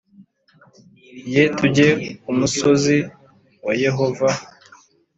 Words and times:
ye 1.33 1.43
tujye 1.57 1.89
ku 2.21 2.31
musozi 2.39 2.97
wa 3.65 3.73
yehova 3.83 4.29